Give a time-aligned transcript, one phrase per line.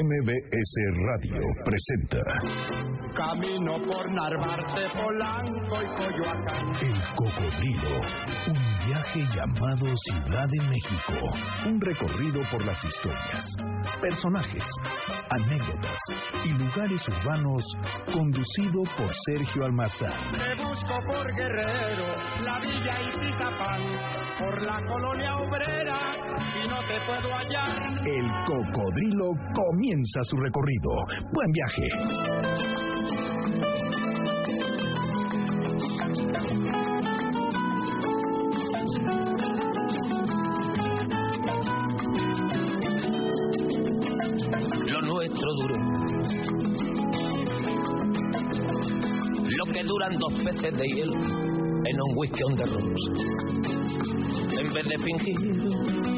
[0.00, 0.74] MBS
[1.08, 2.22] Radio presenta
[3.16, 6.70] Camino por Narvarte, Polanco y Coyoacán.
[6.80, 7.98] El Cocodrilo,
[8.46, 11.14] un viaje llamado Ciudad de México.
[11.66, 13.44] Un recorrido por las historias,
[14.00, 14.62] personajes,
[15.30, 15.98] anécdotas
[16.44, 17.64] y lugares urbanos
[18.12, 20.12] conducido por Sergio Almazán.
[20.30, 22.06] Te busco por Guerrero,
[22.44, 23.80] la Villa y Tizapán,
[24.38, 25.98] por la colonia obrera
[26.54, 27.76] y no te puedo hallar.
[28.06, 29.87] El Cocodrilo comienza
[30.22, 30.90] su recorrido.
[31.32, 31.86] Buen viaje.
[44.86, 45.74] lo nuestro duró.
[49.44, 52.64] Lo que duran dos peces de hielo en un whisky on the.
[54.60, 56.17] En vez de fingir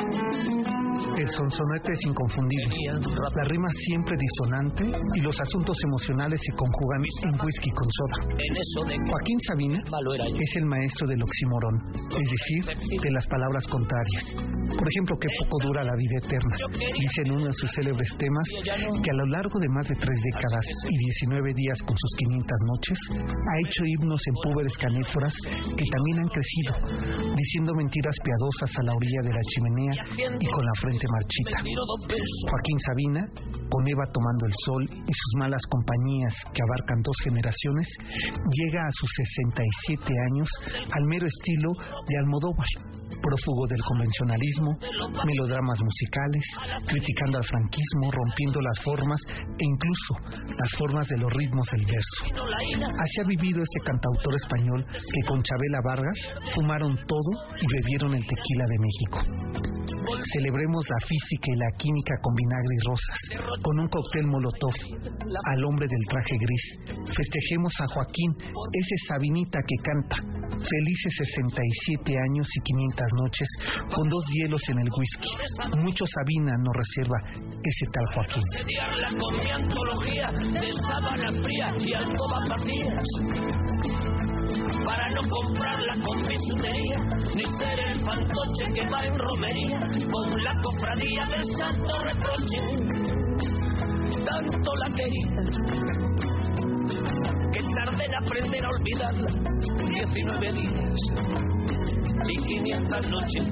[1.21, 2.97] El sonsonete es inconfundible.
[3.35, 8.17] La rima siempre disonante y los asuntos emocionales se conjugan en whisky con soda.
[9.05, 9.83] Joaquín Sabina
[10.33, 11.75] es el maestro del oxímoron,
[12.09, 14.33] es decir, de las palabras contrarias.
[14.73, 16.55] Por ejemplo, que poco dura la vida eterna.
[16.73, 18.47] Dice en uno de sus célebres temas
[19.03, 22.57] que a lo largo de más de tres décadas y 19 días con sus 500
[22.65, 25.33] noches, ha hecho himnos en púberes canéforas
[25.77, 26.73] que también han crecido,
[27.37, 29.93] diciendo mentiras piadosas a la orilla de la chimenea
[30.39, 31.57] y con la frente marchita.
[31.61, 33.21] Joaquín Sabina,
[33.69, 37.87] con Eva tomando el sol y sus malas compañías que abarcan dos generaciones,
[38.49, 40.49] llega a sus 67 años
[40.97, 41.69] al mero estilo
[42.07, 42.67] de Almodóvar,
[43.21, 44.71] prófugo del convencionalismo,
[45.25, 46.45] melodramas musicales,
[46.87, 50.13] criticando al franquismo, rompiendo las formas e incluso
[50.57, 52.19] las formas de los ritmos del verso.
[52.97, 56.17] Así ha vivido este cantautor español que con Chabela Vargas
[56.55, 59.80] fumaron todo y bebieron el tequila de México.
[60.33, 63.19] Celebremos la física y la química con vinagre y rosas,
[63.61, 64.73] con un cóctel molotov
[65.53, 66.79] al hombre del traje gris.
[67.15, 70.17] Festejemos a Joaquín, ese Sabinita que canta.
[70.51, 73.47] Felices 67 años y 500 noches,
[73.93, 75.29] con dos hielos en el whisky.
[75.77, 77.17] Mucho Sabina nos reserva
[77.63, 78.43] ese tal Joaquín.
[84.85, 86.97] Para no comprarla con bisutería,
[87.35, 89.79] ni ser el fantoche que va en romería
[90.11, 92.59] con la cofradía del santo reproche.
[94.25, 95.35] Tanto la quería
[97.53, 99.31] que tardé en aprender a olvidarla.
[99.87, 100.99] 19 días
[102.27, 103.47] y 500 noches.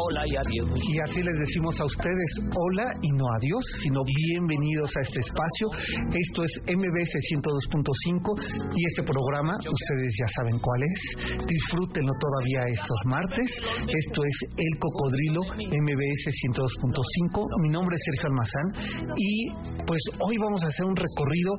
[0.00, 0.80] Hola y adiós.
[0.80, 5.66] Y así les decimos a ustedes hola y no adiós, sino bienvenidos a este espacio.
[6.08, 8.32] Esto es MBS 102.5
[8.72, 10.96] y este programa, ustedes ya saben cuál es.
[11.44, 13.48] Disfrútenlo todavía estos martes.
[13.92, 17.60] Esto es El Cocodrilo MBS 102.5.
[17.60, 19.52] Mi nombre es Sergio Almazán y
[19.84, 21.52] pues hoy vamos a hacer un recorrido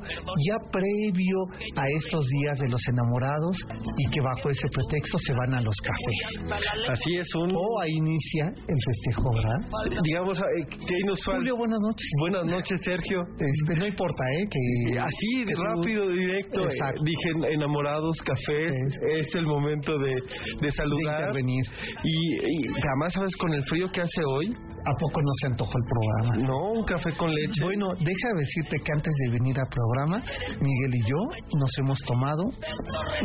[0.49, 1.45] ya previo
[1.77, 3.53] a estos días de los enamorados
[4.01, 6.57] y que bajo ese pretexto se van a los cafés.
[6.89, 8.01] Así es, un, O ahí
[8.33, 10.01] inicia el festejo, ¿verdad?
[10.03, 10.67] digamos, eh,
[11.03, 11.37] inusual.
[11.37, 12.07] Julio, buenas noches.
[12.19, 13.21] Buenas noches, Sergio.
[13.39, 14.47] Este, no importa, ¿eh?
[14.49, 16.61] Que Así, que tú- rápido, directo.
[16.61, 18.71] eh, dije enamorados, cafés.
[18.87, 20.21] Es- Es el momento de, de
[20.61, 21.19] de saludar.
[21.19, 21.63] intervenir.
[22.03, 24.47] y, y además, ¿sabes con el frío que hace hoy?
[24.51, 26.47] ¿A poco no se antojó el programa?
[26.47, 27.63] No, un café con leche.
[27.63, 30.23] Bueno, deja decirte que antes de venir al programa,
[30.59, 31.17] Miguel y yo
[31.59, 32.43] nos hemos tomado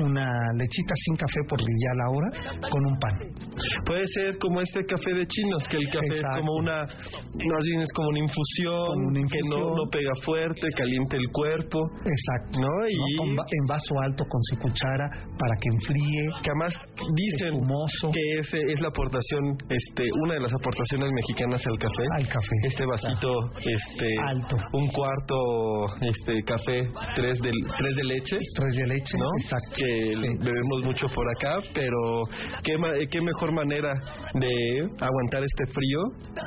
[0.04, 0.28] una
[0.58, 3.12] lechita sin café por ya la hora con un pan.
[3.86, 6.36] Puede ser como este café de chinos, que el café Exacto.
[6.36, 9.74] es como una, más bien es como una infusión, Como una que no, infusión.
[9.76, 12.60] no pega fuerte, calienta el cuerpo, Exacto.
[12.60, 12.88] ¿no?
[12.88, 12.96] Y
[13.34, 13.42] ¿no?
[13.42, 15.06] En vaso alto con su cuchara
[15.38, 16.24] para que enfríe.
[16.42, 16.72] que además
[17.14, 18.10] dicen Espumoso.
[18.12, 22.04] que ese es la aportación, este, una de las aportaciones mexicanas al café.
[22.18, 22.56] Al café.
[22.64, 23.30] Este vasito,
[23.60, 24.56] este, Alto.
[24.72, 25.36] un cuarto,
[26.00, 29.16] este, café, tres de, tres de leche, Tres de leche.
[29.18, 29.28] ¿no?
[29.42, 29.74] Exacto.
[29.76, 30.44] Que Sí.
[30.44, 32.22] bebemos mucho por acá, pero
[32.62, 33.92] qué, ma- qué mejor manera
[34.34, 36.00] de aguantar este frío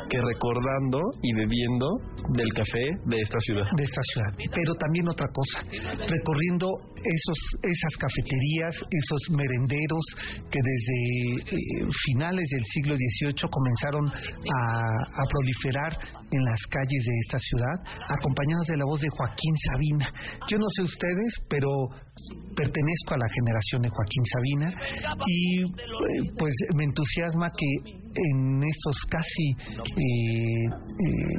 [0.10, 1.88] que recordando y bebiendo
[2.34, 3.66] del café de esta ciudad.
[3.76, 4.32] De esta ciudad.
[4.54, 5.62] Pero también otra cosa,
[6.08, 6.68] recorriendo
[7.00, 10.04] esos, esas cafeterías, esos merenderos
[10.50, 10.98] que desde
[11.56, 15.94] eh, finales del siglo XVIII comenzaron a, proliferar
[16.32, 17.78] en las calles de esta ciudad,
[18.18, 20.12] acompañados de la voz de Joaquín Sabina.
[20.50, 21.70] Yo no sé ustedes, pero
[22.56, 24.68] pertenezco a la generación de Joaquín Sabina
[25.26, 28.00] y eh, pues me entusiasma que
[28.32, 29.48] en estos casi
[29.80, 31.36] eh, eh,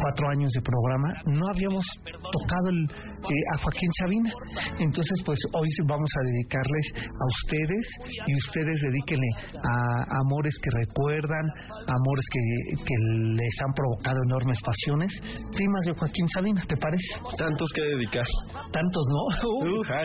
[0.00, 4.30] cuatro años de programa no habíamos tocado el, eh, a Joaquín Sabina.
[4.78, 7.84] Entonces, pues hoy vamos a dedicarles a ustedes
[8.26, 11.44] y ustedes dedíquenle a amores que recuerdan,
[11.86, 12.42] amores que,
[12.84, 12.96] que
[13.36, 15.12] les han provocado enormes pasiones,
[15.52, 17.08] temas de Joaquín Sabina, ¿te parece?
[17.36, 18.26] Tantos que dedicar.
[18.72, 19.50] Tantos, ¿no?
[19.60, 20.04] Uh, ah.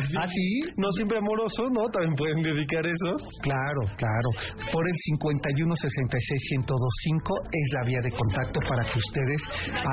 [0.77, 1.87] No siempre amoroso, ¿no?
[1.89, 3.15] También pueden dedicar eso.
[3.41, 4.29] Claro, claro.
[4.71, 5.75] Por el 51
[6.19, 9.41] 66 1025 es la vía de contacto para que ustedes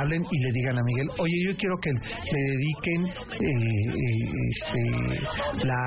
[0.00, 3.50] hablen y le digan a Miguel, oye, yo quiero que le dediquen eh,
[3.90, 5.82] eh, este, la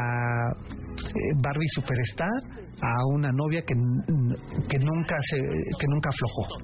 [0.97, 3.73] eh, Barbie Superstar a una novia que,
[4.69, 6.57] que nunca se que nunca aflojó.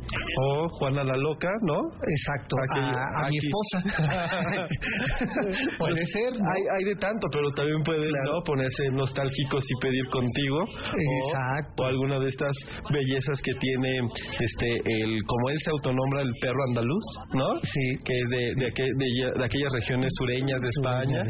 [0.43, 1.77] O Juana la loca, ¿no?
[2.17, 4.67] Exacto, a, a mi esposa.
[5.77, 6.45] Puede ser, ¿no?
[6.51, 8.41] Hay, hay de tanto, pero también pueden ¿no?
[8.45, 10.59] ponerse nostálgicos y pedir contigo.
[10.63, 11.83] o- Exacto.
[11.83, 12.55] O, alguna de estas
[12.91, 13.99] bellezas que tiene
[14.39, 17.03] este el como él se autonombra el perro andaluz,
[17.33, 17.47] ¿no?
[17.63, 18.03] Sí.
[18.03, 21.23] Que es de, de, aquel- de de aquellas regiones sureñas de España,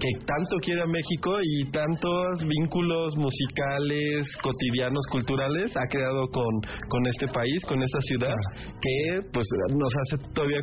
[0.00, 6.52] que tanto quiere a México y tantos vínculos musicales, cotidianos, culturales ha creado con,
[6.88, 8.34] con este país, con esta ciudad,
[8.80, 10.60] que pues nos hace todavía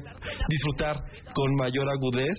[0.49, 0.95] disfrutar
[1.33, 2.37] con mayor agudez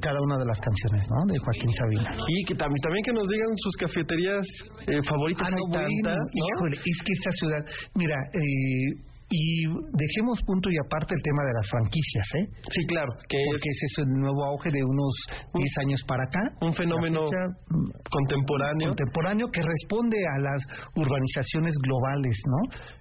[0.00, 1.32] Cada una de las canciones, ¿no?
[1.32, 2.16] De Joaquín Sabina.
[2.28, 4.46] y que también, también que nos digan sus cafeterías
[4.86, 5.46] eh, favoritas.
[5.46, 5.86] Ah, no,
[6.32, 9.66] híjole, es que esta ciudad, mira, eh, y
[9.98, 12.46] dejemos punto y aparte el tema de las franquicias, ¿eh?
[12.70, 15.14] Sí, claro, que Porque es ese es el nuevo auge de unos
[15.54, 16.42] 10 años para acá.
[16.60, 18.88] un fenómeno fecha, mm, contemporáneo.
[18.94, 20.60] contemporáneo que responde a las
[20.94, 22.60] urbanizaciones globales, ¿no?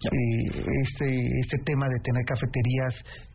[0.09, 1.05] Eh, este
[1.45, 2.93] este tema de tener cafeterías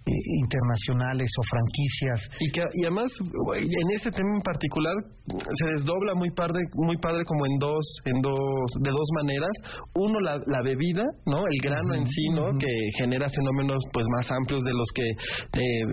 [0.08, 2.18] eh, internacionales o franquicias.
[2.40, 3.12] Y que y además
[3.56, 4.94] en este tema en particular
[5.28, 9.52] se desdobla muy padre, muy padre como en dos, en dos, de dos maneras.
[9.94, 11.44] Uno la, la bebida, ¿no?
[11.46, 12.56] El grano en sí, ¿no?
[12.58, 15.84] Que genera fenómenos pues más amplios de los que eh,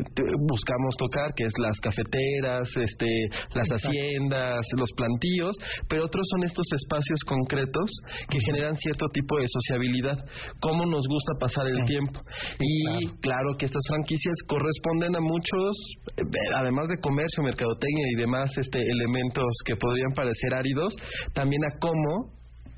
[0.47, 3.09] buscamos tocar, que es las cafeteras, este,
[3.53, 5.55] las haciendas, los plantíos,
[5.89, 7.89] pero otros son estos espacios concretos
[8.29, 10.17] que generan cierto tipo de sociabilidad,
[10.61, 12.21] cómo nos gusta pasar el tiempo.
[12.59, 14.04] Y claro que estas franquicias
[14.47, 15.75] corresponden a muchos,
[16.17, 16.23] eh,
[16.55, 20.95] además de comercio, mercadotecnia y demás este, elementos que podrían parecer áridos,
[21.33, 22.33] también a cómo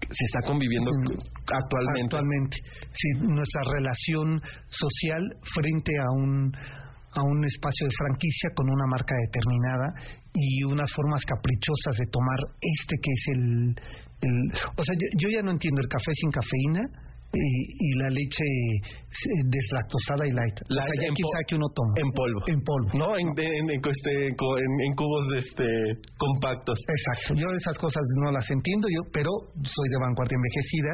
[0.10, 0.92] se está conviviendo
[1.52, 2.16] actualmente.
[2.16, 2.58] Actualmente,
[2.94, 5.22] sí, nuestra relación social
[5.54, 6.54] frente a un
[7.18, 9.88] a un espacio de franquicia con una marca determinada
[10.34, 13.74] y unas formas caprichosas de tomar este que es el,
[14.22, 16.84] el- o sea, yo, yo ya no entiendo el café sin cafeína
[17.34, 20.58] y, y la leche eh, deslactosada y light.
[20.70, 21.94] La- o sea, ya sabe que uno toma.
[22.00, 22.40] En polvo.
[22.48, 22.90] En polvo.
[22.98, 23.18] ¿No?
[23.18, 25.66] En, en, en, este, en cubos de este,
[26.18, 26.78] compactos.
[26.80, 29.32] Exacto, yo esas cosas no las entiendo yo, pero
[29.64, 30.92] soy de vanguardia envejecida,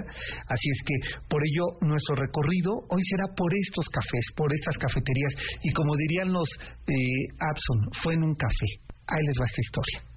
[0.49, 0.95] así es que
[1.29, 6.31] por ello nuestro recorrido hoy será por estos cafés, por estas cafeterías y como dirían
[6.33, 6.49] los
[6.87, 6.93] eh,
[7.39, 8.69] Abson, fue en un café.
[9.07, 10.12] Ahí les va esta historia.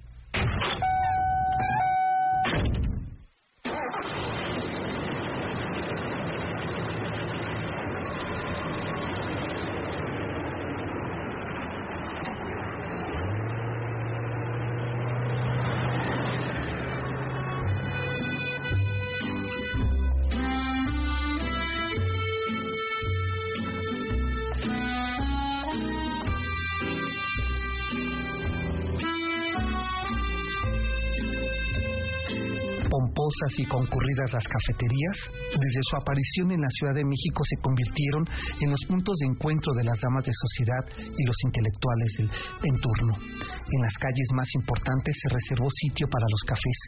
[33.37, 35.17] Pomposas y concurridas las cafeterías,
[35.51, 38.27] desde su aparición en la Ciudad de México se convirtieron
[38.61, 42.75] en los puntos de encuentro de las damas de sociedad y los intelectuales del en
[42.81, 43.13] turno.
[43.67, 46.79] En las calles más importantes se reservó sitio para los cafés,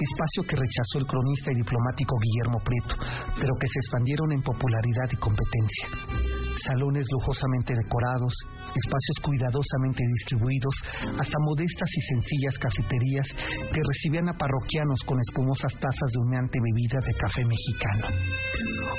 [0.00, 2.96] espacio que rechazó el cronista y diplomático Guillermo Prieto,
[3.40, 6.43] pero que se expandieron en popularidad y competencia.
[6.62, 8.32] Salones lujosamente decorados,
[8.74, 10.74] espacios cuidadosamente distribuidos,
[11.18, 13.26] hasta modestas y sencillas cafeterías
[13.72, 18.06] que recibían a parroquianos con espumosas tazas de humeante bebida de café mexicano.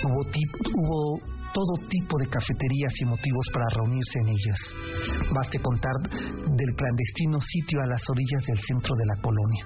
[0.03, 0.21] Hubo,
[0.75, 4.59] hubo todo tipo de cafeterías y motivos para reunirse en ellas.
[5.31, 9.63] Baste contar del clandestino sitio a las orillas del centro de la colonia.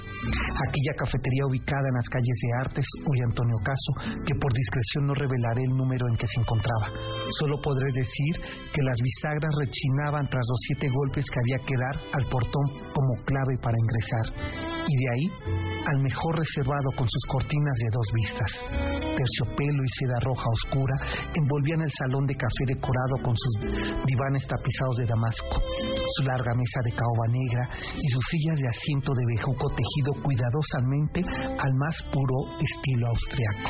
[0.69, 5.13] Aquella cafetería ubicada en las calles de Artes o Antonio Caso, que por discreción no
[5.17, 6.93] revelaré el número en que se encontraba.
[7.41, 8.37] Solo podré decir
[8.69, 13.17] que las bisagras rechinaban tras los siete golpes que había que dar al portón como
[13.25, 14.68] clave para ingresar.
[14.89, 18.51] Y de ahí al mejor reservado con sus cortinas de dos vistas.
[19.15, 20.95] Terciopelo y seda roja oscura
[21.33, 23.53] envolvían el salón de café decorado con sus
[24.05, 25.55] divanes tapizados de damasco,
[26.17, 27.63] su larga mesa de caoba negra
[27.95, 31.21] y sus sillas de asiento de bejuco tejido cuidadosamente
[31.57, 33.69] al más puro estilo austriaco.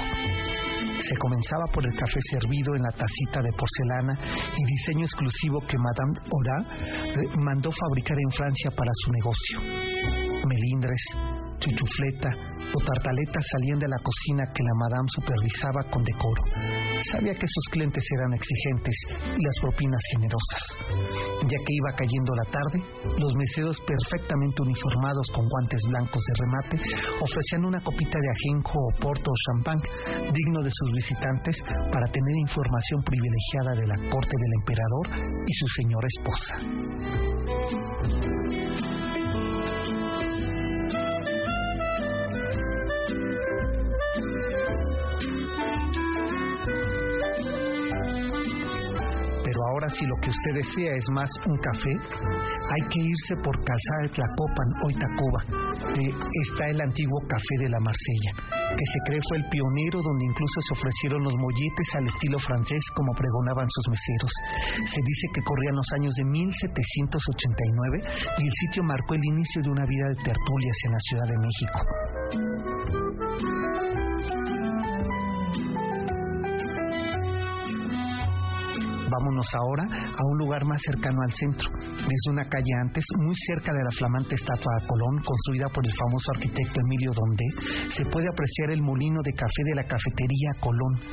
[1.00, 4.14] Se comenzaba por el café servido en la tacita de porcelana
[4.54, 6.58] y diseño exclusivo que Madame Ora
[7.10, 10.29] eh, mandó fabricar en Francia para su negocio.
[10.46, 11.02] Melindres,
[11.60, 16.44] chuchufleta o tartaleta salían de la cocina que la madame supervisaba con decoro.
[17.12, 18.96] Sabía que sus clientes eran exigentes
[19.36, 20.64] y las propinas generosas.
[21.44, 22.80] Ya que iba cayendo la tarde,
[23.18, 26.78] los meseros perfectamente uniformados con guantes blancos de remate
[27.22, 29.80] ofrecían una copita de ajenjo o porto o champán
[30.32, 35.06] digno de sus visitantes para tener información privilegiada de la corte del emperador
[35.48, 36.54] y su señora esposa.
[49.80, 54.02] Ahora si lo que usted desea es más un café, hay que irse por Calzada
[54.04, 55.42] de Tlacopan o Itacoba.
[55.96, 58.32] está el antiguo Café de la Marsella,
[58.76, 62.84] que se cree fue el pionero donde incluso se ofrecieron los molletes al estilo francés
[62.94, 64.32] como pregonaban sus meseros.
[64.84, 68.04] Se dice que corrían los años de 1789
[68.36, 71.40] y el sitio marcó el inicio de una vida de tertulias en la Ciudad de
[71.40, 72.09] México.
[79.20, 83.76] Vámonos ahora a un lugar más cercano al centro, desde una calle antes, muy cerca
[83.76, 87.50] de la flamante estatua de Colón, construida por el famoso arquitecto Emilio Dondé,
[87.92, 91.04] se puede apreciar el molino de café de la cafetería Colón,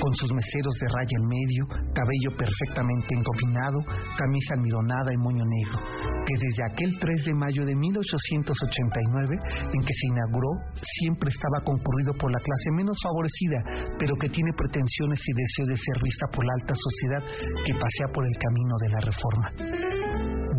[0.00, 3.84] con sus meseros de raya en medio, cabello perfectamente engominado,
[4.16, 5.76] camisa almidonada y moño negro,
[6.24, 9.28] que desde aquel 3 de mayo de 1889,
[9.76, 10.72] en que se inauguró,
[11.04, 15.76] siempre estaba concurrido por la clase menos favorecida, pero que tiene pretensiones y deseos de
[15.76, 17.22] ser vista por la alta sociedad
[17.64, 19.46] que pasea por el camino de la reforma.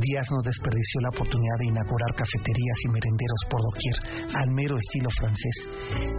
[0.04, 3.98] Díaz no desperdició la oportunidad de inaugurar cafeterías y merenderos por doquier,
[4.36, 5.56] al mero estilo francés.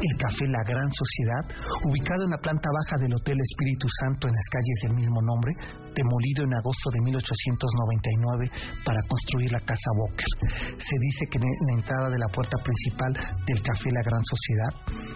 [0.00, 1.44] El café La Gran Sociedad,
[1.84, 5.52] ubicado en la planta baja del Hotel Espíritu Santo en las calles del mismo nombre,
[5.94, 8.50] demolido en agosto de 1899
[8.84, 10.30] para construir la Casa Walker.
[10.78, 13.12] Se dice que en la entrada de la puerta principal
[13.46, 14.72] del café La Gran Sociedad,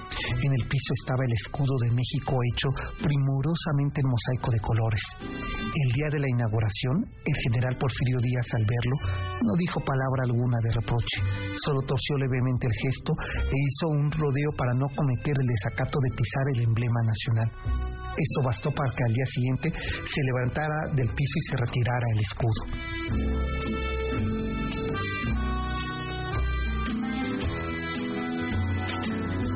[0.08, 2.68] en el piso estaba el escudo de México hecho
[3.02, 5.02] primorosamente en mosaico de colores.
[5.20, 8.97] El día de la inauguración, el general Porfirio Díaz al verlo,
[9.42, 11.18] no dijo palabra alguna de reproche,
[11.62, 13.12] solo torció levemente el gesto
[13.47, 17.98] e hizo un rodeo para no cometer el desacato de pisar el emblema nacional.
[18.19, 22.21] Esto bastó para que al día siguiente se levantara del piso y se retirara el
[22.21, 22.63] escudo.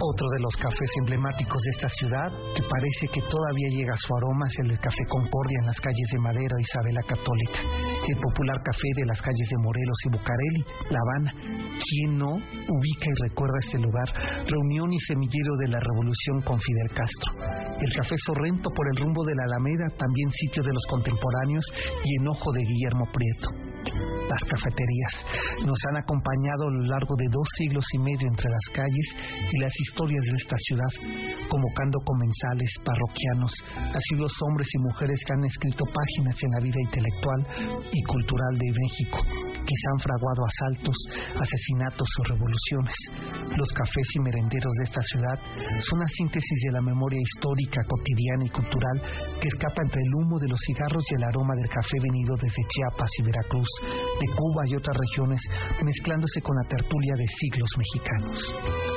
[0.05, 4.15] Otro de los cafés emblemáticos de esta ciudad, que parece que todavía llega a su
[4.15, 7.59] aroma, es el Café Concordia en las calles de Madero e Isabela Católica.
[8.07, 11.33] El popular café de las calles de Morelos y Bucareli, La Habana.
[11.79, 14.09] ¿Quién no ubica y recuerda este lugar?
[14.47, 17.62] Reunión y semillero de la revolución con Fidel Castro.
[17.83, 21.65] El Café Sorrento por el rumbo de la Alameda, también sitio de los contemporáneos
[22.05, 23.73] y enojo de Guillermo Prieto
[24.33, 25.15] las cafeterías.
[25.67, 29.07] Nos han acompañado a lo largo de dos siglos y medio entre las calles
[29.53, 30.93] y las historias de esta ciudad,
[31.49, 33.53] convocando comensales, parroquianos,
[33.93, 37.41] así los hombres y mujeres que han escrito páginas en la vida intelectual
[37.93, 39.19] y cultural de México,
[39.63, 40.97] que se han fraguado asaltos,
[41.39, 42.97] asesinatos o revoluciones.
[43.57, 45.39] Los cafés y merenderos de esta ciudad
[45.79, 48.97] son una síntesis de la memoria histórica, cotidiana y cultural
[49.41, 52.63] que escapa entre el humo de los cigarros y el aroma del café venido desde
[52.69, 53.71] Chiapas y Veracruz,
[54.21, 55.41] de Cuba y otras regiones,
[55.85, 58.92] mezclándose con la tertulia de siglos mexicanos.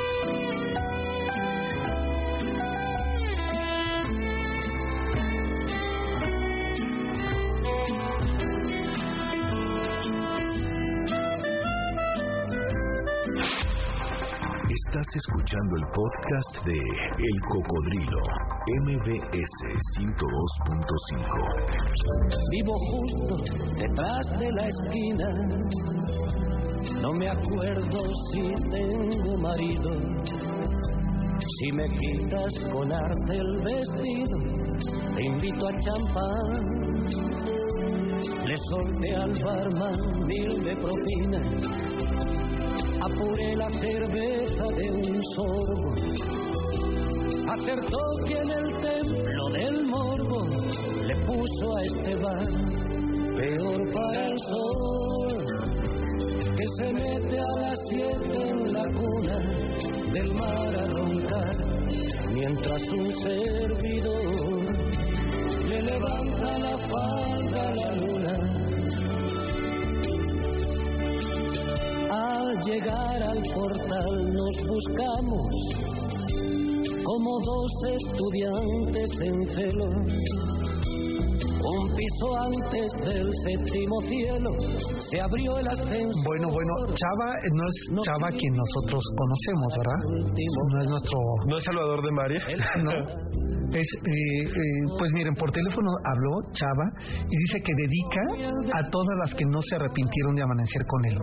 [14.95, 16.79] Estás escuchando el podcast de
[17.19, 18.23] El Cocodrilo,
[18.85, 19.59] MBS
[19.99, 20.15] 102.5.
[22.51, 23.35] Vivo justo
[23.77, 25.27] detrás de la esquina.
[27.01, 27.99] No me acuerdo
[28.31, 29.91] si tengo marido.
[31.59, 34.39] Si me quitas con arte el vestido,
[35.13, 36.95] te invito a champán.
[38.45, 41.41] Le solté al barman mil de propina,
[43.05, 45.93] apuré la cerveza de un sorbo.
[47.53, 50.47] Acertó que en el templo del morbo
[51.05, 52.47] le puso a este bar
[53.37, 55.45] peor para el sol
[56.57, 59.37] que se mete a las siete en la cuna
[60.13, 60.85] del mar a
[62.33, 64.75] mientras un servidor
[65.69, 68.24] le levanta la falda a la luna.
[72.55, 75.51] Al llegar al portal nos buscamos
[77.03, 79.85] como dos estudiantes en celo
[81.67, 84.51] un piso antes del séptimo cielo
[84.99, 86.23] se abrió el ascensor.
[86.23, 89.99] Bueno, bueno, Chava no es Chava quien nosotros conocemos, ¿verdad?
[90.71, 91.19] No es nuestro...
[91.47, 92.39] ¿No es Salvador de María?
[92.83, 92.91] No.
[93.71, 96.87] Es, eh, eh, pues miren, por teléfono habló Chava
[97.27, 98.21] y dice que dedica
[98.77, 101.17] a todas las que no se arrepintieron de amanecer con él.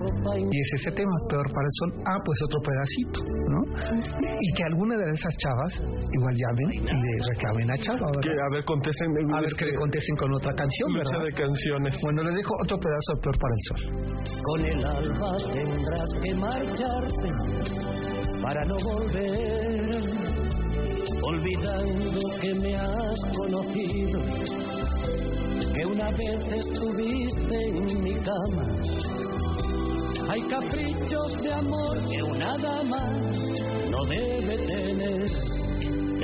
[0.50, 1.90] Y es ese tema, peor para el sol.
[2.06, 3.60] Ah, pues otro pedacito, ¿no?
[4.40, 5.72] Y que alguna de esas chavas
[6.12, 9.08] igual llamen y le reclamen a Chava, Que, a ver, contesten.
[9.32, 11.22] A ver que le contesten con otra canción, ¿verdad?
[11.24, 11.98] de canciones.
[12.02, 13.80] Bueno, le dejo otro pedazo de peor para el sol.
[14.42, 17.28] Con el alba tendrás que marcharte
[18.42, 19.90] para no volver,
[21.20, 24.20] olvidando que me has conocido,
[25.74, 28.66] que una vez estuviste en mi cama.
[30.30, 33.06] Hay caprichos de amor que una dama
[33.90, 35.61] no debe tener.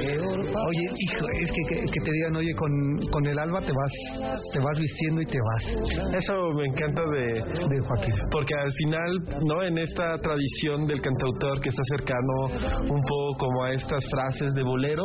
[0.00, 2.71] Oye, hijo, es que, que, que te digan, oye, con,
[3.11, 6.14] con el alba te vas, te vas vistiendo y te vas.
[6.14, 7.26] Eso me encanta de,
[7.69, 8.14] De Joaquín.
[8.31, 9.11] porque al final,
[9.47, 9.62] ¿no?
[9.62, 12.47] En esta tradición del cantautor que está cercano
[12.90, 15.05] un poco como a estas frases de bolero,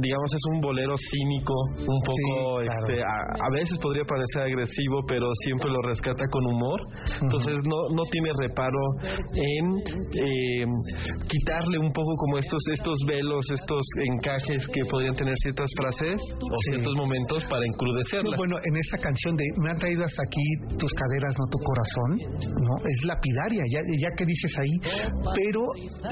[0.00, 2.80] digamos es un bolero cínico, un poco, Sí, claro.
[2.86, 6.80] este, a, a veces podría parecer agresivo, pero siempre lo rescata con humor.
[7.22, 8.78] Entonces no, no tiene reparo
[9.32, 9.76] en
[10.14, 10.64] eh,
[11.28, 16.58] quitarle un poco como estos, estos velos, estos encajes que podrían tener ciertas frases o
[16.64, 16.70] Sí.
[16.72, 18.36] ciertos momentos para No, encrudecerlas.
[18.36, 22.10] bueno, en esta canción de Me han traído hasta aquí tus caderas, no tu corazón,
[22.60, 24.74] no, es lapidaria, ya, ya que dices ahí.
[25.34, 25.60] Pero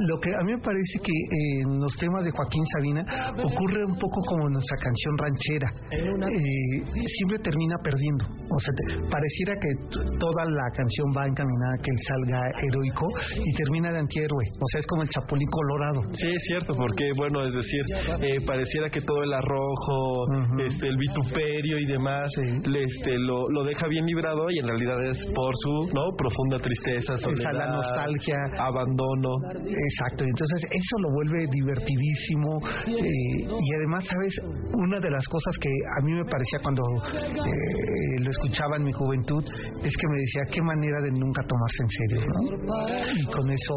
[0.09, 3.03] lo que a mí me parece que eh, en los temas de Joaquín Sabina
[3.43, 5.69] ocurre un poco como en nuestra canción ranchera.
[5.93, 8.25] Eh, siempre termina perdiendo.
[8.51, 9.71] O sea, te- pareciera que
[10.19, 13.07] toda la canción va encaminada a que él salga heroico
[13.45, 14.45] y termina de antihéroe.
[14.59, 16.01] O sea, es como el chapulín colorado.
[16.15, 17.84] Sí, es cierto, porque, bueno, es decir,
[18.23, 20.61] eh, pareciera que todo el arrojo, Ujú.
[20.67, 22.31] este, el vituperio y demás,
[22.67, 26.59] le, este, lo, lo deja bien librado y en realidad es por su no profunda
[26.59, 28.37] tristeza, soledad, la nostalgia.
[28.59, 29.31] abandono.
[29.55, 34.35] Exacto, entonces eso lo vuelve divertidísimo eh, y además, ¿sabes?
[34.75, 36.83] Una de las cosas que a mí me parecía cuando
[37.15, 41.81] eh, lo escuchaba en mi juventud es que me decía qué manera de nunca tomarse
[41.83, 42.85] en serio, ¿no?
[43.21, 43.75] Y con eso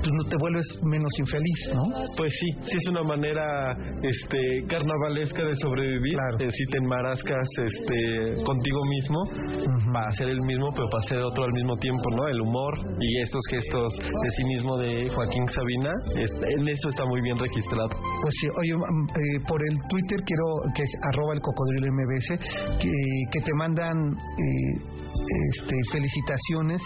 [0.00, 1.82] pues, no te vuelves menos infeliz, ¿no?
[2.16, 6.14] Pues sí, sí es una manera este carnavalesca de sobrevivir.
[6.14, 6.36] Claro.
[6.40, 9.92] Eh, si te enmarascas este contigo mismo Ujú.
[9.92, 12.28] para ser el mismo, pero para ser otro al mismo tiempo, ¿no?
[12.28, 17.04] El humor y estos gestos de sí mismo de Joaquín Sabina, es- en eso está
[17.06, 17.88] muy bien registrado.
[18.22, 22.38] Pues sí, oye, mm, eh, por el Twitter quiero que es arroba el cocodrilo MBS,
[22.80, 22.90] que,
[23.32, 26.80] que te mandan eh, este, felicitaciones,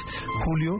[0.44, 0.72] Julio,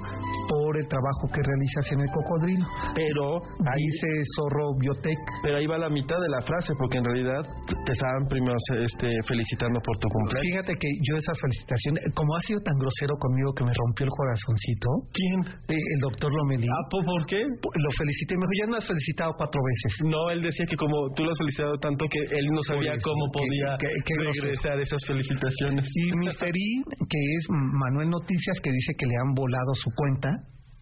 [0.48, 2.66] por el trabajo que realizas en el cocodrilo.
[2.94, 3.40] Pero
[3.72, 5.14] ahí Dice Zorro Biotech.
[5.46, 7.38] Pero ahí va la mitad de la frase, porque en realidad
[7.86, 10.50] te estaban primero este, felicitando por tu cumpleaños.
[10.58, 14.12] Fíjate que yo esa felicitación, como ha sido tan grosero conmigo que me rompió el
[14.12, 15.38] corazoncito, ¿Quién?
[15.70, 17.38] eh, el doctor Lomelí, Ah, ¿po- ¿por qué?
[17.46, 19.90] lo felicité me dijo, ya me has felicitado cuatro veces.
[20.10, 23.06] No, él decía que como tú lo has felicitado tanto que él no sabía eso,
[23.06, 24.50] cómo podía qué- qué grosero.
[24.50, 25.86] regresar esas felicitaciones.
[25.94, 26.50] Y Mr.
[26.50, 26.68] E,
[27.06, 30.28] que es Manuel Noticias, que dice que le han volado su cuenta.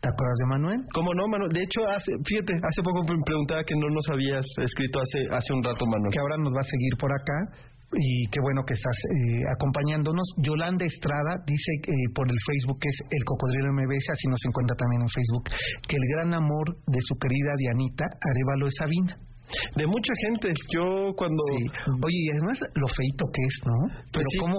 [0.00, 0.80] ¿Te acuerdas de Manuel?
[0.92, 1.48] ¿Cómo no, Manu?
[1.48, 5.50] De hecho, hace, fíjate, hace poco me preguntaba que no nos habías escrito hace hace
[5.56, 6.12] un rato, Manuel.
[6.12, 7.38] que ahora nos va a seguir por acá.
[7.96, 10.26] Y qué bueno que estás eh, acompañándonos.
[10.44, 14.76] Yolanda Estrada dice eh, por el Facebook que es el Cocodrilo MBS, así nos encuentra
[14.76, 15.44] también en Facebook,
[15.88, 19.16] que el gran amor de su querida Dianita, Arevalo es Sabina.
[19.76, 20.48] De mucha gente.
[20.72, 21.42] Yo cuando...
[21.58, 21.90] Sí.
[21.90, 23.78] Oye, y además lo feito que es, ¿no?
[24.12, 24.38] Pero sí.
[24.38, 24.58] como...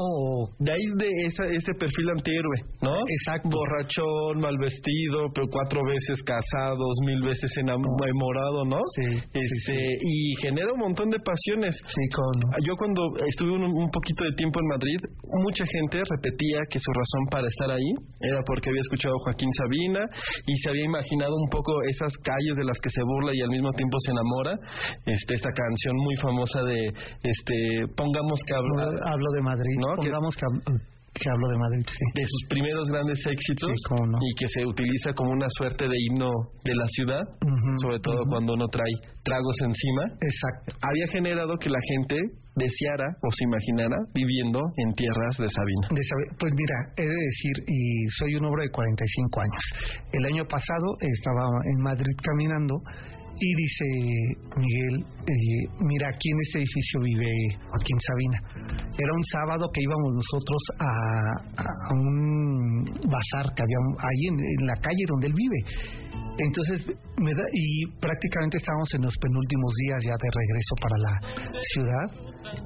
[0.60, 2.94] De ahí de esa, ese perfil antihéroe, ¿no?
[2.94, 3.50] Exacto.
[3.50, 8.80] Borrachón, mal vestido, pero cuatro veces casados, mil veces enamorado, ¿no?
[8.96, 9.76] Sí, Este.
[10.02, 11.76] Y genera un montón de pasiones.
[11.76, 12.48] Sí, cómo no.
[12.66, 15.00] Yo cuando estuve un, un poquito de tiempo en Madrid,
[15.44, 19.52] mucha gente repetía que su razón para estar ahí era porque había escuchado a Joaquín
[19.52, 20.02] Sabina
[20.46, 23.50] y se había imaginado un poco esas calles de las que se burla y al
[23.50, 24.58] mismo tiempo se enamora.
[25.06, 26.88] Este, esta canción muy famosa de
[27.24, 27.56] este
[27.96, 29.76] pongamos que habla Hablo de Madrid.
[29.96, 30.82] Pongamos que, hab-
[31.16, 32.06] que hablo de Madrid, sí.
[32.20, 34.18] de sus primeros grandes éxitos Sí, cómo no.
[34.20, 36.30] y que se utiliza como una suerte de himno
[36.66, 37.24] de la ciudad,
[37.82, 38.92] sobre todo cuando uno trae
[39.24, 40.76] tragos encima, Exacto.
[40.84, 42.18] había generado que la gente
[42.56, 45.88] deseara o se imaginara viviendo en tierras de Sabina.
[45.92, 47.80] De saber- pues mira, he de decir, y
[48.20, 49.64] soy un hombre de 45 años.
[50.12, 52.76] El año pasado estaba en Madrid caminando
[53.38, 53.86] y dice
[54.58, 57.26] Miguel, eh, mira, aquí en este edificio vive
[57.70, 58.40] Joaquín Sabina.
[58.98, 60.92] Era un sábado que íbamos nosotros a,
[61.58, 65.60] a un bazar que había ahí en, en la calle donde él vive.
[66.38, 66.86] Entonces,
[67.18, 71.14] me da, y prácticamente estábamos en los penúltimos días ya de regreso para la
[71.76, 72.08] ciudad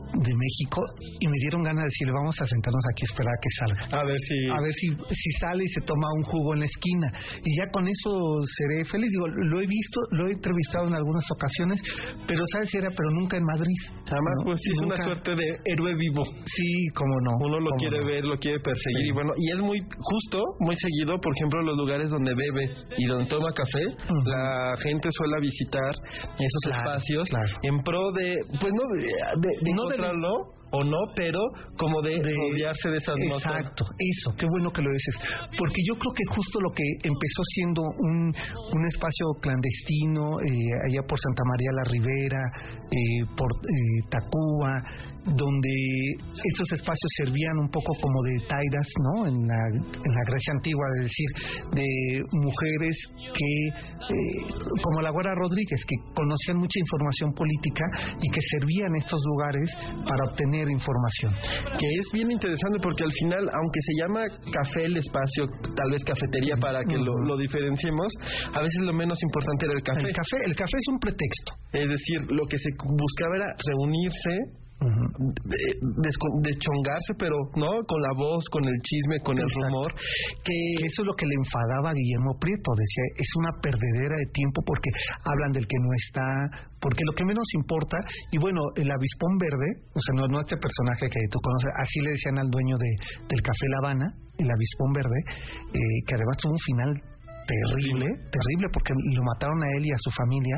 [0.10, 0.82] de México
[1.20, 4.02] y me dieron ganas de decirle, vamos a sentarnos aquí a esperar a que salga.
[4.02, 4.38] A ver si...
[4.50, 7.08] A ver si, si sale y se toma un jugo en la esquina.
[7.46, 8.10] Y ya con eso
[8.58, 9.10] seré feliz.
[9.12, 11.82] Digo, lo he visto, lo he entrevistado en algunas ocasiones,
[12.28, 13.80] pero sabes, era, pero nunca en Madrid.
[14.06, 14.46] Además, ¿no?
[14.46, 16.24] pues sí, es una Nunca- suerte de héroe vivo.
[16.46, 17.32] Sí, cómo no.
[17.46, 18.08] Uno lo quiere no.
[18.08, 19.10] ver, lo quiere perseguir Sí.
[19.10, 23.06] y bueno, y es muy justo, muy seguido, por ejemplo, los lugares donde bebe y
[23.06, 24.30] donde toma café, Ujú.
[24.30, 27.48] la gente suele visitar esos Claro, espacios claro.
[27.64, 30.30] en pro de, pues no, de, de, de No encontrarlo
[30.72, 31.40] o no, pero
[31.78, 33.46] como de, de- rodearse de esas notas.
[33.46, 35.16] Exacto, eso, qué bueno que lo dices.
[35.58, 41.02] Porque yo creo que justo lo que empezó siendo un, un espacio clandestino, eh, allá
[41.08, 42.42] por Santa María la Ribera,
[42.92, 44.78] eh, por eh, Tacuba,
[45.36, 45.74] donde
[46.54, 49.28] esos espacios servían un poco como de tairas, ¿no?
[49.28, 51.30] En la, en la Grecia antigua, es decir,
[51.74, 51.88] de
[52.32, 54.42] mujeres que, eh,
[54.84, 57.86] como la Güera Rodríguez, que conocían mucha información política
[58.22, 59.70] y que servían estos lugares
[60.08, 61.34] para obtener información.
[61.78, 66.04] que es bien interesante porque al final, aunque se llama café el espacio, tal vez
[66.04, 68.14] cafetería para que lo, lo diferenciemos,
[68.54, 70.08] a veces lo menos importante era el café.
[70.08, 71.52] El café, el café es un pretexto.
[71.74, 75.76] Es decir, lo que se buscaba era reunirse de-
[76.42, 79.94] deschongarse, pero no con la voz, con el chisme, con el rumor,
[80.44, 82.72] que Que eso es lo que le enfadaba a Guillermo Prieto.
[82.76, 84.90] Decía, es una perdedera de tiempo porque
[85.24, 86.24] hablan del que no está,
[86.80, 87.98] porque lo que menos importa,
[88.32, 92.00] y bueno, el avispón verde, o sea, no, no este personaje que tú conoces, así
[92.02, 92.90] le decían al dueño de,
[93.30, 95.20] del Café La Habana, el avispón verde,
[95.74, 96.92] eh, que además tuvo un final
[97.50, 100.58] terrible, terrible porque lo mataron a él y a su familia,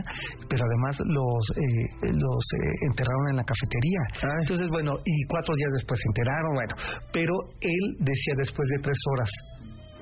[0.49, 4.01] pero además los eh, los eh, enterraron en la cafetería.
[4.43, 6.75] Entonces, bueno, y cuatro días después se enteraron, bueno,
[7.13, 9.32] pero él decía después de tres horas,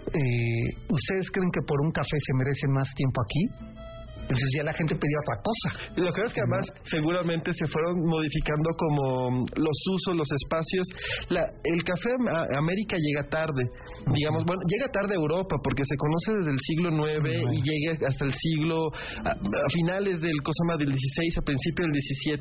[0.10, 3.44] eh, ¿ustedes creen que por un café se merecen más tiempo aquí?
[4.30, 5.68] Entonces ya la gente pedía otra cosa.
[5.98, 10.86] Lo que es que además seguramente se fueron modificando como los usos, los espacios.
[11.34, 13.64] La, el café a- América llega tarde,
[14.14, 18.06] digamos, bueno, llega tarde a Europa porque se conoce desde el siglo IX y llega
[18.06, 18.94] hasta el siglo,
[19.26, 21.96] a, a finales del Cosama del 16, a principios del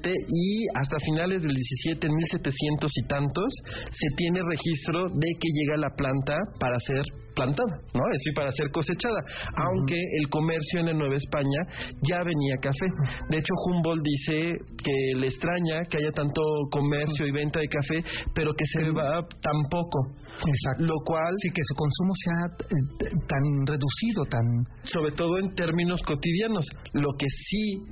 [0.05, 0.45] 17 y
[0.77, 3.51] hasta finales del 17, en 1700 y tantos,
[3.89, 7.01] se tiene registro de que llega la planta para ser
[7.39, 8.03] plantada, ¿no?
[8.11, 9.21] Es decir, para ser cosechada,
[9.55, 11.63] aunque el comercio en la Nueva España
[12.03, 12.91] ya venía café.
[13.31, 18.03] De hecho, Humboldt dice que le extraña que haya tanto comercio y venta de café,
[18.35, 20.19] pero que se va tan poco.
[20.43, 20.83] Exacto.
[20.83, 24.43] Lo cual, Sí, que su consumo sea eh, tan reducido, tan...
[24.85, 27.83] sobre todo en términos cotidianos, lo que sí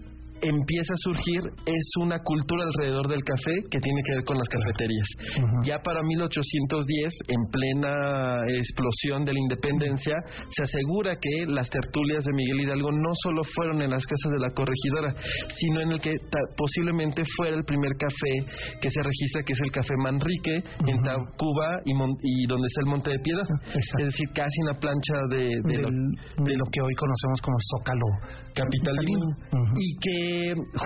[0.42, 4.48] empieza a surgir es una cultura alrededor del café que tiene que ver con las
[4.48, 5.08] cafeterías.
[5.38, 5.62] Ujú.
[5.64, 10.14] Ya para 1810, en plena explosión de la independencia,
[10.50, 14.38] se asegura que las tertulias de Miguel Hidalgo no solo fueron en las casas de
[14.40, 15.14] la corregidora,
[15.58, 16.14] sino en el que
[16.56, 18.34] posiblemente fuera el primer café
[18.80, 22.80] que se registra, que es el Café Manrique, en Tacuba y, Mon- y donde está
[22.82, 23.44] el Monte de Piedra.
[23.66, 23.98] Exacto.
[23.98, 27.40] Es decir, casi en la plancha de, de lo- del- de lo que hoy conocemos
[27.42, 28.06] como el Zócalo
[28.54, 29.74] capitalino Ujú.
[29.76, 30.25] y que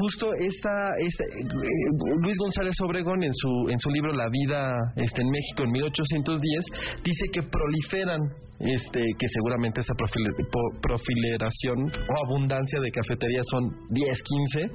[0.00, 1.44] justo esta, esta eh,
[2.20, 6.64] Luis González Obregón en su en su libro La vida este, en México en 1810
[7.04, 8.20] dice que proliferan
[8.60, 9.94] este, que seguramente esta
[10.82, 14.68] profileración o abundancia de cafeterías son 10, 15,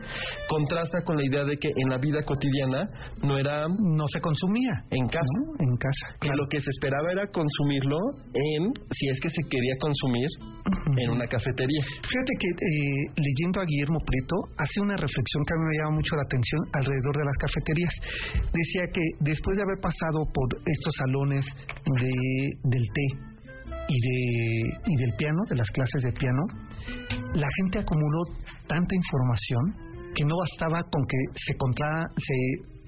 [0.50, 2.90] contrasta con la idea de que en la vida cotidiana
[3.22, 3.68] no era...
[3.68, 4.74] No se consumía.
[4.90, 5.40] En casa.
[5.60, 6.08] En casa.
[6.20, 7.98] Que lo que se esperaba era consumirlo
[8.34, 10.28] en, si es que se quería consumir,
[10.98, 11.84] en una cafetería.
[11.86, 15.96] Fíjate que eh, leyendo a Guillermo Prieto, hace una reflexión que a mí me llama
[15.98, 17.94] mucho la atención alrededor de las cafeterías.
[18.50, 21.46] Decía que después de haber pasado por estos salones
[22.02, 22.12] de,
[22.64, 23.35] del té
[23.88, 26.44] y, de, y del piano, de las clases de piano,
[27.34, 28.24] la gente acumuló
[28.68, 32.38] tanta información que no bastaba con que se, se,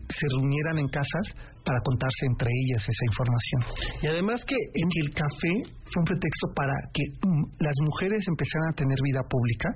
[0.10, 1.36] se reunieran en casas
[1.67, 3.62] para contarse entre ellas esa información.
[4.01, 5.53] Y además que, en el café
[5.91, 9.69] fue un pretexto para que mm, las mujeres empezaran a tener vida pública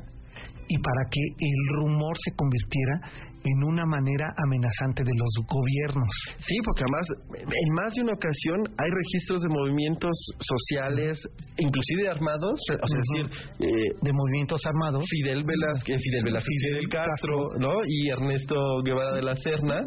[0.71, 2.95] y para que el rumor se convirtiera
[3.43, 6.09] en una manera amenazante de los gobiernos.
[6.39, 7.05] Sí, porque además
[7.45, 11.17] en más de una ocasión hay registros de movimientos sociales,
[11.57, 13.25] inclusive armados, o sea, decir,
[13.59, 15.03] eh, de movimientos armados.
[15.09, 17.73] Fidel Velázquez, Fidel Velázquez, Fidel Castro, ¿no?
[17.85, 19.81] Y Ernesto Guevara de la Serna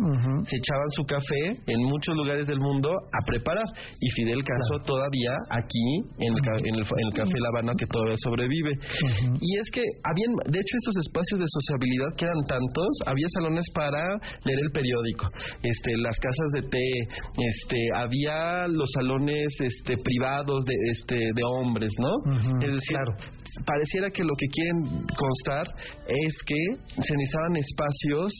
[0.44, 3.66] se echaban su café en muchos lugares del mundo a preparar.
[4.00, 8.72] Y Fidel Castro todavía aquí en el, en el, Café La Habana que todavía sobrevive.
[9.40, 13.64] Y es que habían, de hecho, estos espacios de sociabilidad que eran tantos, había salones
[13.74, 14.02] para
[14.44, 15.28] leer el periódico,
[15.62, 16.90] este, las casas de té,
[17.38, 22.12] este, había los salones este, privados de, este, de hombres, ¿no?
[22.60, 22.96] Es decir,
[23.66, 25.66] pareciera que lo que quieren constar
[26.06, 28.32] es que se necesitaban espacios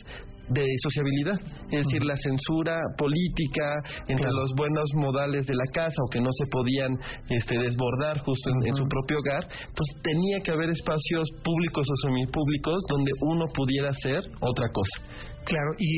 [0.49, 1.39] de sociabilidad,
[1.71, 3.75] es decir, la censura política
[4.09, 6.99] entre los buenos modales de la casa o que no se podían
[7.31, 12.83] este, desbordar justo en, su propio hogar, entonces tenía que haber espacios públicos o semipúblicos
[12.89, 15.34] donde uno pudiera hacer otra cosa.
[15.45, 15.91] Claro, y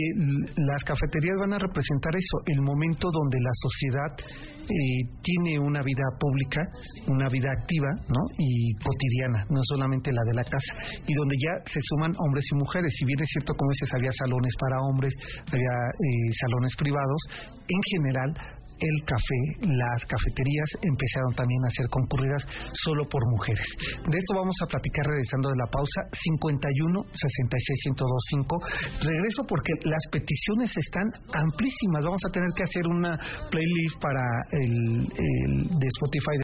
[0.59, 4.11] las cafeterías van a representar eso, el momento donde la sociedad
[4.67, 6.67] eh, tiene una vida pública,
[7.07, 8.23] una vida activa, ¿no?
[8.39, 10.73] Y cotidiana, no solamente la de la casa,
[11.07, 12.93] y donde ya se suman hombres y mujeres.
[12.99, 15.15] Si bien es cierto, como dices, había salones para hombres,
[15.47, 17.21] había eh, salones privados,
[17.69, 22.43] en general el café, las cafeterías empezaron también a ser concurridas
[22.85, 23.65] solo por mujeres.
[24.05, 28.61] De esto vamos a platicar regresando de la pausa 51 66 1025.
[29.01, 32.05] Regreso porque las peticiones están amplísimas.
[32.05, 33.17] Vamos a tener que hacer una
[33.51, 36.37] playlist para el, el de Spotify